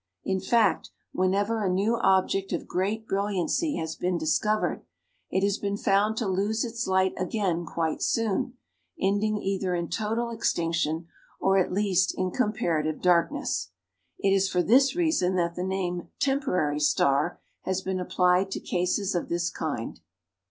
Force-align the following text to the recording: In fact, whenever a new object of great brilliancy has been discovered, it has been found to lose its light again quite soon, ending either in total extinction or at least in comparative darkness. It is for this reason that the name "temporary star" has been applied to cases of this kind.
In 0.25 0.39
fact, 0.39 0.89
whenever 1.11 1.63
a 1.63 1.69
new 1.69 1.95
object 1.97 2.53
of 2.53 2.65
great 2.65 3.07
brilliancy 3.07 3.75
has 3.75 3.95
been 3.95 4.17
discovered, 4.17 4.83
it 5.29 5.43
has 5.43 5.59
been 5.59 5.77
found 5.77 6.17
to 6.17 6.27
lose 6.27 6.65
its 6.65 6.87
light 6.87 7.13
again 7.17 7.67
quite 7.67 8.01
soon, 8.01 8.55
ending 8.99 9.37
either 9.37 9.75
in 9.75 9.89
total 9.89 10.31
extinction 10.31 11.05
or 11.39 11.59
at 11.59 11.71
least 11.71 12.15
in 12.17 12.31
comparative 12.31 12.99
darkness. 12.99 13.69
It 14.17 14.31
is 14.33 14.49
for 14.49 14.63
this 14.63 14.95
reason 14.95 15.35
that 15.35 15.53
the 15.53 15.63
name 15.63 16.07
"temporary 16.19 16.79
star" 16.79 17.39
has 17.65 17.83
been 17.83 17.99
applied 17.99 18.49
to 18.53 18.59
cases 18.59 19.13
of 19.13 19.29
this 19.29 19.51
kind. 19.51 19.99